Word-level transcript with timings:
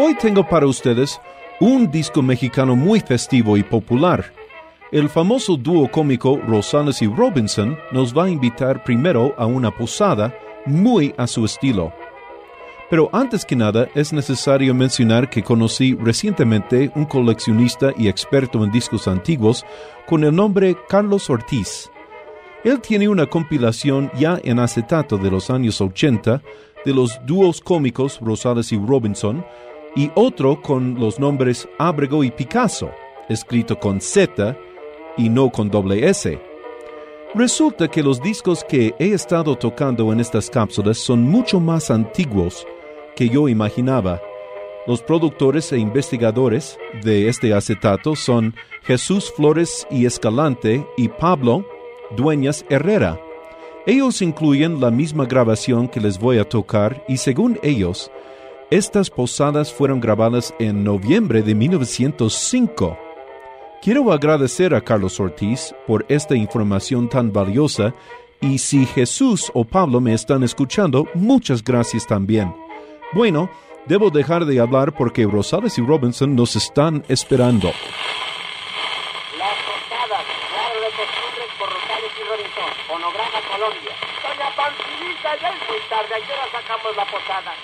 Hoy 0.00 0.14
tengo 0.14 0.46
para 0.46 0.64
ustedes 0.64 1.20
un 1.58 1.90
disco 1.90 2.22
mexicano 2.22 2.76
muy 2.76 3.00
festivo 3.00 3.56
y 3.56 3.64
popular. 3.64 4.32
El 4.92 5.08
famoso 5.08 5.56
dúo 5.56 5.90
cómico 5.90 6.36
Rosales 6.46 7.02
y 7.02 7.08
Robinson 7.08 7.76
nos 7.90 8.16
va 8.16 8.26
a 8.26 8.30
invitar 8.30 8.84
primero 8.84 9.34
a 9.36 9.46
una 9.46 9.76
posada 9.76 10.32
muy 10.66 11.12
a 11.18 11.26
su 11.26 11.44
estilo. 11.44 11.92
Pero 12.88 13.10
antes 13.12 13.44
que 13.44 13.56
nada 13.56 13.88
es 13.96 14.12
necesario 14.12 14.72
mencionar 14.72 15.28
que 15.28 15.42
conocí 15.42 15.96
recientemente 15.96 16.92
un 16.94 17.04
coleccionista 17.04 17.92
y 17.96 18.06
experto 18.06 18.62
en 18.62 18.70
discos 18.70 19.08
antiguos 19.08 19.66
con 20.06 20.22
el 20.22 20.32
nombre 20.32 20.76
Carlos 20.88 21.28
Ortiz. 21.28 21.90
Él 22.62 22.80
tiene 22.80 23.08
una 23.08 23.26
compilación 23.26 24.12
ya 24.16 24.38
en 24.44 24.60
acetato 24.60 25.18
de 25.18 25.28
los 25.28 25.50
años 25.50 25.80
80 25.80 26.40
de 26.84 26.94
los 26.94 27.18
dúos 27.26 27.60
cómicos 27.60 28.20
Rosales 28.20 28.70
y 28.70 28.78
Robinson 28.78 29.44
y 29.96 30.10
otro 30.14 30.60
con 30.60 30.94
los 30.98 31.18
nombres 31.18 31.68
Abrego 31.78 32.24
y 32.24 32.30
Picasso, 32.30 32.90
escrito 33.28 33.78
con 33.78 34.00
Z 34.00 34.56
y 35.16 35.28
no 35.28 35.50
con 35.50 35.68
doble 35.70 36.08
S. 36.08 36.38
Resulta 37.34 37.88
que 37.88 38.02
los 38.02 38.22
discos 38.22 38.64
que 38.64 38.94
he 38.98 39.12
estado 39.12 39.56
tocando 39.56 40.12
en 40.12 40.20
estas 40.20 40.48
cápsulas 40.48 40.98
son 40.98 41.22
mucho 41.22 41.60
más 41.60 41.90
antiguos 41.90 42.66
que 43.14 43.28
yo 43.28 43.48
imaginaba. 43.48 44.20
Los 44.86 45.02
productores 45.02 45.70
e 45.72 45.78
investigadores 45.78 46.78
de 47.02 47.28
este 47.28 47.52
acetato 47.52 48.16
son 48.16 48.54
Jesús 48.82 49.30
Flores 49.36 49.86
y 49.90 50.06
Escalante 50.06 50.86
y 50.96 51.08
Pablo 51.08 51.66
Dueñas 52.16 52.64
Herrera. 52.70 53.20
Ellos 53.86 54.22
incluyen 54.22 54.80
la 54.80 54.90
misma 54.90 55.26
grabación 55.26 55.88
que 55.88 56.00
les 56.00 56.18
voy 56.18 56.38
a 56.38 56.48
tocar 56.48 57.04
y 57.08 57.18
según 57.18 57.58
ellos, 57.62 58.10
estas 58.70 59.08
posadas 59.10 59.72
fueron 59.72 60.00
grabadas 60.00 60.54
en 60.58 60.84
noviembre 60.84 61.42
de 61.42 61.54
1905. 61.54 62.98
Quiero 63.80 64.12
agradecer 64.12 64.74
a 64.74 64.80
Carlos 64.80 65.18
Ortiz 65.20 65.74
por 65.86 66.04
esta 66.08 66.34
información 66.34 67.08
tan 67.08 67.32
valiosa 67.32 67.94
y 68.40 68.58
si 68.58 68.84
Jesús 68.86 69.50
o 69.54 69.64
Pablo 69.64 70.00
me 70.00 70.12
están 70.12 70.42
escuchando, 70.42 71.06
muchas 71.14 71.64
gracias 71.64 72.06
también. 72.06 72.54
Bueno, 73.12 73.48
debo 73.86 74.10
dejar 74.10 74.44
de 74.44 74.60
hablar 74.60 74.94
porque 74.94 75.24
Rosales 75.24 75.78
y 75.78 75.82
Robinson 75.82 76.34
nos 76.36 76.54
están 76.56 77.04
esperando. 77.08 77.72
Colombia. 83.48 83.94
Es 85.28 85.68
muy 85.68 85.80
tarde, 85.88 86.14
¿a 86.14 86.26
qué 86.26 86.32
hora 86.32 86.48
sacamos 86.52 86.96
la 86.96 87.04
posada? 87.06 87.54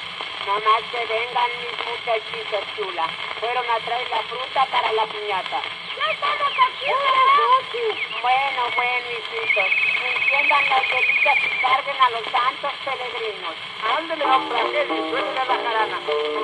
Nomás 0.46 0.82
que 0.92 1.00
vengan 1.06 1.50
mis 1.56 1.72
muchachitos 1.88 2.64
chula. 2.76 3.08
Fueron 3.40 3.64
a 3.64 3.78
traer 3.80 4.08
la 4.10 4.22
fruta 4.24 4.66
para 4.66 4.92
la 4.92 5.06
piñata. 5.06 5.62
¡Ya 5.96 6.12
estamos 6.12 6.52
aquí, 6.66 6.90
Susi! 7.36 7.86
Bueno, 8.20 8.62
bueno, 8.76 9.06
hijitos. 9.10 9.70
Enciendan 10.04 10.68
las 10.68 10.84
velitas 10.90 11.38
y 11.44 11.48
carguen 11.64 11.98
a 11.98 12.10
los 12.10 12.24
santos 12.30 12.72
peregrinos. 12.84 13.54
Ándele, 13.96 14.24
don 14.24 14.48
Francés, 14.50 14.86
y 14.90 15.10
suéltele 15.10 15.44
la 15.48 15.56
jarana. 15.64 15.98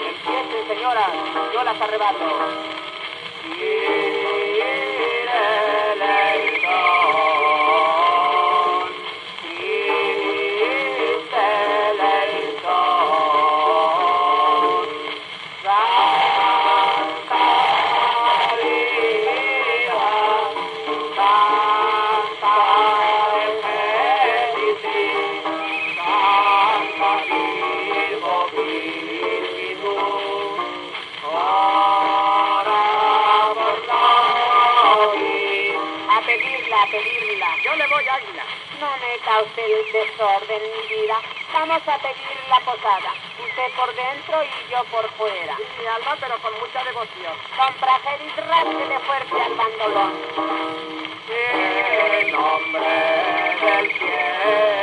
Empiecen, 0.09 0.69
señora, 0.69 1.07
yo 1.53 1.63
las 1.63 1.81
arrebato. 1.81 2.25
Yo 37.71 37.77
le 37.77 37.87
voy 37.87 38.05
águila. 38.09 38.45
No 38.81 38.97
meta 38.99 39.43
usted 39.43 39.63
el 39.63 39.93
desorden, 39.93 40.63
mi 40.75 40.89
vida. 40.89 41.21
Vamos 41.53 41.81
a 41.87 41.99
pedir 41.99 42.39
la 42.49 42.59
posada. 42.61 43.15
Usted 43.39 43.73
por 43.77 43.95
dentro 43.95 44.43
y 44.43 44.73
yo 44.73 44.83
por 44.91 45.09
fuera. 45.13 45.57
Mi 45.79 45.87
alma, 45.87 46.17
pero 46.19 46.37
con 46.39 46.53
mucha 46.59 46.83
devoción. 46.83 47.33
Don 47.57 47.75
Prajeris, 47.75 48.37
rásquele 48.37 48.99
fuerte 48.99 49.41
al 49.41 49.55
bandolón. 49.55 50.13
En 51.31 52.33
nombre 52.33 52.81
del 53.61 53.93
cielo, 53.99 54.80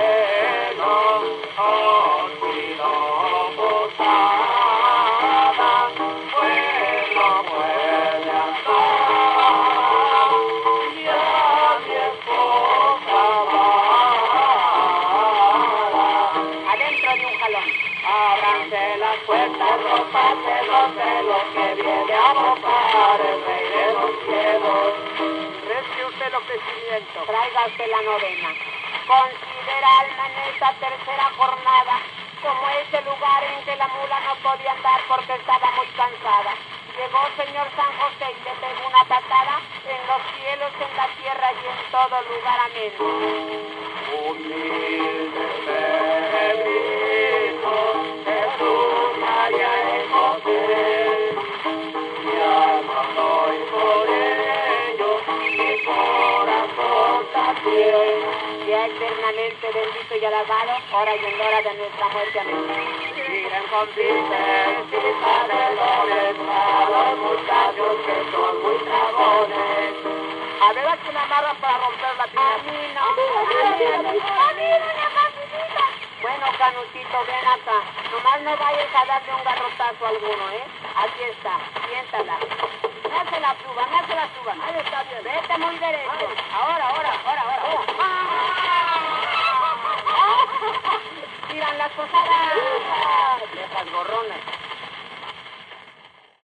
Ábranse 19.28 19.60
las 19.60 19.60
puertas, 19.60 19.76
rompanse 19.84 20.56
los 20.68 20.88
celos, 20.96 21.44
que 21.54 21.68
viene 21.76 22.14
a 22.16 22.34
mostrar 22.34 23.20
el 23.20 23.46
rey 23.46 23.66
de 23.68 23.94
los 23.94 24.12
cielos. 24.24 24.94
Recibe 25.68 26.06
usted 26.06 26.28
el 26.28 26.36
ofrecimiento. 26.36 27.24
Traiga 27.26 27.66
usted 27.68 27.88
la 27.92 28.02
novena. 28.04 28.50
Considera 29.08 30.00
alma 30.00 30.24
en 30.28 30.38
esta 30.54 30.72
tercera 30.80 31.26
jornada 31.36 31.96
como 32.42 32.70
ese 32.70 33.02
lugar 33.04 33.44
en 33.44 33.66
que 33.66 33.76
la 33.76 33.88
mula 33.88 34.20
no 34.22 34.36
podía 34.38 34.72
andar 34.72 35.02
porque 35.10 35.34
estaba 35.34 35.72
muy 35.72 35.88
cansada. 35.88 36.54
Llegó 36.96 37.20
señor 37.36 37.68
San 37.76 37.92
José 38.00 38.32
y 38.32 38.40
le 38.44 38.54
pegó 38.64 38.88
una 38.88 39.04
patada 39.06 39.60
en 39.88 40.08
los 40.08 40.22
cielos, 40.40 40.72
en 40.80 40.96
la 40.96 41.08
tierra 41.20 41.52
y 41.52 41.68
en 41.68 41.80
todo 41.92 42.22
lugar. 42.32 42.60
Amén. 42.64 42.94
Humildes 44.24 46.06
Sea 58.68 58.86
eternamente 58.86 59.66
bendito 59.72 60.16
y 60.20 60.26
alabado, 60.26 60.74
ahora 60.92 61.16
y 61.16 61.24
en 61.24 61.38
la 61.38 61.46
hora 61.48 61.62
de 61.62 61.74
nuestra 61.76 62.08
muerte. 62.10 62.38
Amén. 62.42 62.68
Miren 63.16 63.64
con 63.72 63.88
tristeza 63.96 64.44
de 65.48 65.56
a 65.56 66.90
los 66.92 67.18
muchachos 67.18 67.96
que 68.06 68.16
son 68.30 68.54
muy 68.62 68.78
dragones. 68.84 69.94
A 70.60 70.74
ver 70.74 70.86
a 70.86 70.98
quién 70.98 71.16
amarran 71.16 71.56
para 71.64 71.78
romper 71.78 72.12
la 72.18 72.24
A 72.24 72.28
piñata. 72.28 72.58
mí 72.68 72.92
no. 72.92 73.06
¡A 73.08 74.52
mí, 74.52 74.68
doña 74.84 75.10
Pancita! 75.16 75.86
Bueno, 76.22 76.46
Canutito, 76.60 77.18
ven 77.24 77.48
acá. 77.48 77.80
Nomás 78.12 78.42
no 78.42 78.52
vayas 78.58 78.92
a 78.94 79.06
darle 79.06 79.34
un 79.34 79.44
garrotazo 79.46 80.06
a 80.06 80.10
alguno, 80.10 80.46
¿eh? 80.52 80.68
Aquí 80.94 81.24
está, 81.24 81.56
siéntala. 81.88 82.36
No 82.36 83.20
se 83.31 83.40
la 83.40 83.56
suban, 83.63 83.88
no 83.92 84.00
se 84.08 84.13
la 84.16 84.28
suban. 84.36 84.62
Ahí 84.62 84.75
está 84.84 85.04
bien. 85.04 85.24
Vete 85.24 85.58
muy 85.58 85.78
derecho. 85.80 86.28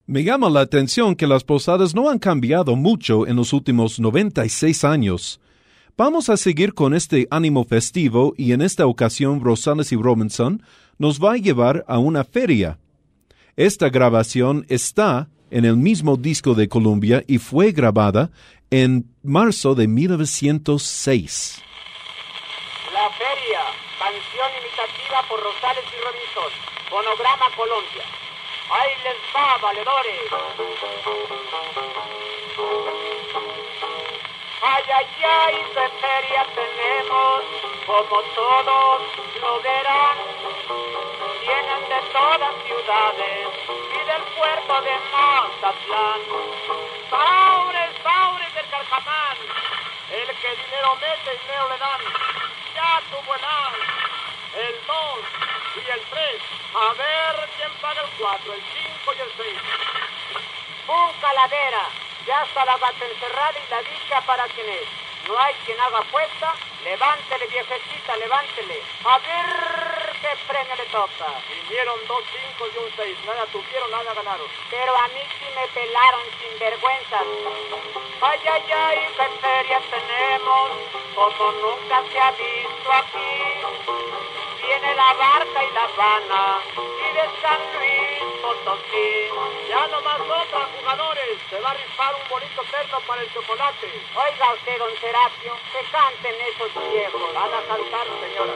Me 0.06 0.24
llama 0.24 0.48
la 0.48 0.60
atención 0.60 1.14
que 1.14 1.26
las 1.26 1.44
posadas 1.44 1.94
no 1.94 2.08
han 2.08 2.18
cambiado 2.18 2.76
mucho 2.76 3.26
en 3.26 3.36
los 3.36 3.52
últimos 3.52 4.00
96 4.00 4.84
años. 4.84 5.38
Vamos 5.98 6.30
a 6.30 6.38
seguir 6.38 6.72
con 6.72 6.94
este 6.94 7.28
ánimo 7.30 7.64
festivo 7.64 8.32
y 8.36 8.52
en 8.52 8.62
esta 8.62 8.86
ocasión 8.86 9.42
Rosales 9.42 9.92
y 9.92 9.96
Robinson 9.96 10.62
nos 10.96 11.22
va 11.22 11.32
a 11.32 11.36
llevar 11.36 11.84
a 11.88 11.98
una 11.98 12.24
feria. 12.24 12.78
Esta 13.56 13.90
grabación 13.90 14.64
está 14.68 15.28
en 15.50 15.64
el 15.64 15.76
mismo 15.76 16.16
disco 16.16 16.54
de 16.54 16.68
Columbia 16.68 17.22
y 17.26 17.38
fue 17.38 17.72
grabada 17.72 18.30
en 18.70 19.10
marzo 19.22 19.74
de 19.74 19.88
1906. 19.88 21.62
La 22.94 23.10
feria, 23.10 23.60
canción 23.98 24.50
imitativa 24.56 25.17
por 25.28 25.42
Rosales 25.42 25.84
y 25.92 26.00
Robinson, 26.00 26.52
fonograma 26.88 27.50
Colombia. 27.54 28.04
¡Ahí 28.70 28.94
les 29.04 29.16
va, 29.34 29.58
valedores! 29.58 30.20
Ay, 34.62 34.84
ay, 34.94 35.06
ay, 35.24 35.66
qué 35.74 35.88
feria 36.00 36.46
tenemos, 36.54 37.42
como 37.86 38.22
todos 38.34 39.02
lo 39.40 39.60
verán. 39.60 40.18
Vienen 41.40 41.88
de 41.88 42.00
todas 42.12 42.54
ciudades 42.64 43.48
y 43.94 44.04
del 44.04 44.22
puerto 44.34 44.80
de 44.82 44.98
Mazatlán. 45.12 46.20
¡Saures, 47.10 47.90
saures 48.02 48.54
del 48.54 48.68
Carcamán! 48.68 49.36
El 50.10 50.26
que 50.26 50.50
dinero 50.56 50.96
mete, 50.96 51.38
dinero 51.38 51.68
le 51.68 51.78
dan. 51.78 52.00
Ya 52.74 53.02
tuvo 53.10 53.34
el 53.34 53.44
A, 53.44 54.07
el 54.58 54.74
2 54.86 54.96
y 55.76 55.90
el 55.90 56.00
3. 56.10 56.42
A 56.74 56.92
ver 56.94 57.48
quién 57.56 57.72
paga 57.80 58.02
el 58.02 58.10
4, 58.18 58.52
el 58.54 58.62
5 58.62 59.14
y 59.14 59.20
el 59.20 59.32
6. 59.36 59.58
¡Pum, 60.86 61.12
calavera! 61.20 61.84
Ya 62.26 62.42
está 62.42 62.64
la 62.64 62.76
gata 62.76 63.04
encerrada 63.06 63.54
y 63.58 63.70
la 63.70 63.82
dicha 63.82 64.20
para 64.26 64.44
quien 64.48 64.68
es. 64.68 64.88
No 65.28 65.38
hay 65.38 65.54
quien 65.64 65.80
haga 65.80 65.98
apuesta. 65.98 66.54
Levántele, 66.82 67.46
viejecita, 67.46 68.16
levántele. 68.16 68.82
A 69.04 69.18
ver 69.18 70.12
qué 70.20 70.28
premio 70.46 70.74
le 70.76 70.86
toca. 70.86 71.26
Vinieron 71.48 71.98
dos 72.06 72.24
cinco 72.32 72.66
y 72.74 72.78
un 72.78 72.90
seis. 72.96 73.16
Nada 73.26 73.46
tuvieron, 73.46 73.90
nada 73.90 74.14
ganaron. 74.14 74.46
Pero 74.70 74.96
a 74.96 75.08
mí 75.08 75.20
sí 75.38 75.46
me 75.54 75.68
pelaron 75.68 76.22
sin 76.40 76.58
vergüenza. 76.58 77.20
Ay, 78.20 78.40
ay, 78.50 78.72
ay, 78.72 79.08
qué 79.16 79.28
feria 79.40 79.80
tenemos. 79.90 80.70
Como 81.14 81.52
nunca 81.52 82.02
se 82.10 82.18
ha 82.18 82.30
visto 82.32 82.92
aquí. 82.92 83.57
Viene 84.80 84.94
la 84.94 85.12
barca 85.14 85.64
y 85.64 85.70
la 85.72 85.82
Habana 85.82 86.60
y 86.76 87.12
de 87.12 87.24
San 87.42 87.60
Luis 87.74 88.22
Potosí. 88.40 89.10
Ya 89.68 89.88
nomás 89.88 90.20
otra, 90.20 90.68
jugadores. 90.78 91.38
Se 91.50 91.58
va 91.58 91.70
a 91.70 91.74
rifar 91.74 92.14
un 92.14 92.28
bonito 92.30 92.62
terno 92.70 93.00
para 93.00 93.22
el 93.22 93.32
chocolate. 93.34 93.90
Oiga 94.14 94.52
usted, 94.54 94.78
don 94.78 94.94
Serapio, 95.00 95.56
que 95.72 95.80
canten 95.90 96.34
esos 96.46 96.70
viejos. 96.92 97.34
Van 97.34 97.54
a 97.54 97.60
cantar, 97.66 98.06
señora. 98.22 98.54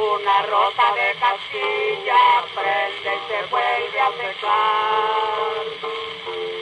Una 0.00 0.42
rosa 0.46 0.94
de 0.94 1.14
Castilla 1.20 2.44
prende 2.54 3.16
y 3.16 3.20
se 3.28 3.42
vuelve 3.50 4.00
a 4.00 4.10
secar. 4.12 5.64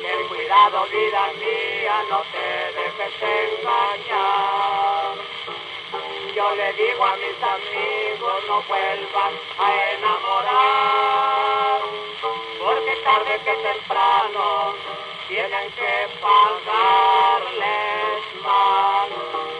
Ten 0.03 0.29
cuidado, 0.29 0.87
vida 0.87 1.33
mía, 1.39 2.05
no 2.11 2.21
te 2.33 2.47
dejes 2.75 3.23
engañar. 3.23 3.76
Le 6.67 6.73
digo 6.73 7.05
a 7.05 7.17
mis 7.19 7.41
amigos 7.41 8.43
no 8.49 8.61
vuelvan 8.63 9.35
a 9.57 9.93
enamorar, 9.93 11.81
porque 12.59 12.97
tarde 13.05 13.39
que 13.45 13.55
temprano 13.55 14.75
tienen 15.29 15.71
que 15.79 16.09
pagarles 16.21 17.55
mal. 18.43 19.11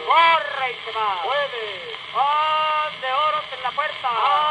¡Corre 0.05 0.71
y 0.71 0.73
se 0.83 0.91
va! 0.91 1.21
¡Puede! 1.23 1.95
¡Ah, 2.13 2.89
de 2.99 3.13
oros 3.13 3.45
en 3.55 3.63
la 3.63 3.71
puerta! 3.71 4.46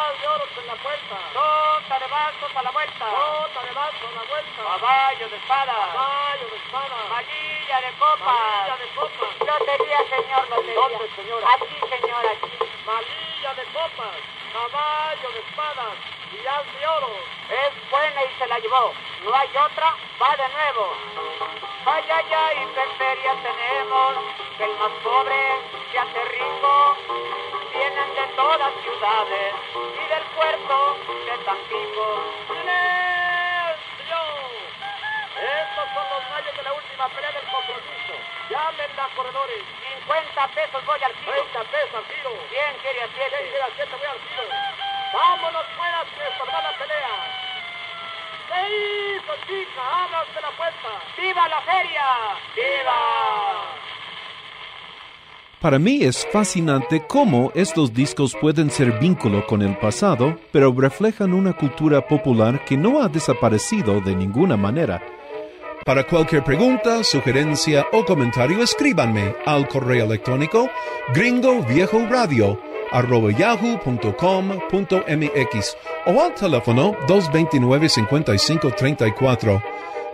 ¡Ah, 0.68 0.74
de 0.74 0.74
oros 0.74 0.74
en 0.74 0.74
la 0.74 0.82
puerta! 0.82 1.16
¡Sota 1.32 1.98
de 1.98 2.06
vasos 2.06 2.56
a 2.56 2.62
la 2.62 2.70
vuelta! 2.70 3.06
¡Sota 3.06 3.62
de 3.62 3.70
a 3.70 3.74
la 3.74 4.22
vuelta! 4.26 4.62
¡Caballo 4.64 5.28
de 5.28 5.36
espada! 5.36 5.74
¡Caballo 5.92 6.46
de 6.50 6.56
espada! 6.56 6.96
¡Mallilla 7.08 7.80
de 7.80 7.92
copa! 7.98 8.24
¡Mallilla 8.24 8.76
de 8.76 8.88
copa! 8.94 9.26
Lotería, 9.46 9.98
señor, 10.10 10.48
lotería. 10.50 10.74
¿Dónde, 10.74 11.10
señora? 11.14 11.46
Aquí, 11.54 11.78
señor, 11.88 12.26
aquí. 12.26 12.66
Malilla 12.86 13.54
de 13.54 13.64
copas, 13.74 14.16
caballo 14.52 15.30
de 15.32 15.40
espadas 15.40 15.94
y 16.32 16.36
de 16.38 16.86
oro. 16.86 17.18
Es 17.50 17.90
buena 17.90 18.22
y 18.22 18.38
se 18.38 18.46
la 18.46 18.58
llevó. 18.58 18.92
No 19.24 19.34
hay 19.34 19.48
otra, 19.48 19.94
va 20.22 20.36
de 20.36 20.48
nuevo. 20.48 20.94
Ay, 21.84 22.04
ay, 22.08 22.24
ay, 22.32 22.68
qué 22.74 22.84
feria 22.98 23.34
tenemos, 23.42 24.14
que 24.56 24.64
el 24.64 24.76
más 24.78 24.92
pobre 25.02 25.36
se 25.90 25.98
hace 25.98 26.24
rico. 26.24 26.96
Vienen 27.72 28.14
de 28.14 28.26
todas 28.36 28.72
ciudades 28.82 29.54
y 29.74 30.05
del 30.16 30.24
puerto 30.32 30.96
de 31.28 31.36
Tampico. 31.44 32.04
¡Silencio! 32.48 34.20
Estos 35.36 35.86
son 35.92 36.06
los 36.08 36.22
gallos 36.32 36.56
de 36.56 36.62
la 36.62 36.72
última 36.72 37.08
pelea 37.08 37.32
del 37.32 37.44
compromiso. 37.52 38.14
Llámenla, 38.48 39.04
corredores. 39.14 39.60
50 40.08 40.48
pesos 40.56 40.80
voy 40.86 41.00
al 41.04 41.12
kilo. 41.20 41.32
30 41.52 41.64
pesos 41.68 41.94
al 42.00 42.04
tiro. 42.08 42.30
¿Quién 42.48 42.72
quiere 42.80 43.02
a 43.02 43.08
¿Quién 43.12 43.28
siete? 43.28 43.48
quiere 43.50 43.64
a 43.64 43.70
siete? 43.76 43.92
Voy 43.92 44.08
al 44.08 44.20
tiro. 44.24 44.44
Vámonos 45.12 45.66
fuera 45.76 45.98
sin 46.08 46.22
estorbar 46.32 46.62
la 46.64 46.72
pelea. 46.80 47.14
¿Qué 48.48 48.60
hizo, 49.20 49.32
chica? 49.44 49.84
Usted 50.28 50.40
la 50.40 50.50
puerta. 50.56 50.90
¡Viva 51.18 51.48
la 51.48 51.60
feria! 51.60 52.08
¡Viva! 52.56 53.05
Para 55.66 55.80
mí 55.80 56.04
es 56.04 56.24
fascinante 56.30 57.02
cómo 57.08 57.50
estos 57.56 57.92
discos 57.92 58.36
pueden 58.40 58.70
ser 58.70 59.00
vínculo 59.00 59.44
con 59.48 59.62
el 59.62 59.76
pasado, 59.76 60.38
pero 60.52 60.72
reflejan 60.72 61.32
una 61.32 61.54
cultura 61.54 62.06
popular 62.06 62.64
que 62.64 62.76
no 62.76 63.02
ha 63.02 63.08
desaparecido 63.08 64.00
de 64.00 64.14
ninguna 64.14 64.56
manera. 64.56 65.02
Para 65.84 66.06
cualquier 66.06 66.44
pregunta, 66.44 67.02
sugerencia 67.02 67.84
o 67.92 68.04
comentario, 68.04 68.62
escríbanme 68.62 69.34
al 69.44 69.66
correo 69.66 70.04
electrónico 70.04 70.70
gringoviejoradio 71.12 72.60
arroba 72.92 73.32
yahoo.com.mx 73.32 75.76
o 76.06 76.22
al 76.22 76.32
teléfono 76.34 76.94
229-5534. 77.08 79.62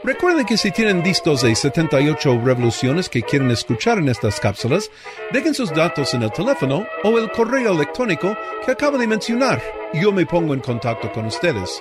Recuerden 0.05 0.45
que 0.45 0.57
si 0.57 0.73
tienen 0.73 1.01
discos 1.01 1.43
de 1.43 1.55
78 1.55 2.41
revoluciones 2.45 3.09
que 3.09 3.23
quieren 3.23 3.53
escuchar 3.53 3.99
en 3.99 4.09
estas 4.09 4.41
cápsulas, 4.41 4.91
dejen 5.31 5.55
sus 5.55 5.73
datos 5.73 6.13
en 6.13 6.25
el 6.25 6.33
teléfono 6.33 6.85
o 7.05 7.19
el 7.19 7.31
correo 7.31 7.73
electrónico 7.73 8.37
que 8.65 8.73
acabo 8.73 8.99
de 8.99 9.07
mencionar. 9.07 9.63
Yo 9.95 10.11
me 10.11 10.27
pongo 10.27 10.55
en 10.55 10.61
contacto 10.61 11.13
con 11.13 11.27
ustedes. 11.27 11.81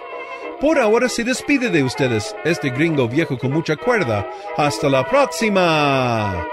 Por 0.60 0.78
ahora 0.78 1.10
se 1.10 1.24
despide 1.24 1.72
de 1.72 1.82
ustedes 1.82 2.36
este 2.44 2.70
gringo 2.70 3.08
viejo 3.08 3.40
con 3.40 3.52
mucha 3.52 3.76
cuerda. 3.76 4.30
Hasta 4.56 4.88
la 4.88 5.04
próxima. 5.04 6.46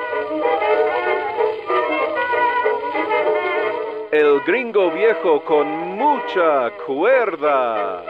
El 4.11 4.41
gringo 4.47 4.91
viejo 4.91 5.45
con 5.45 5.69
mucha 5.99 6.71
cuerda. 6.87 8.03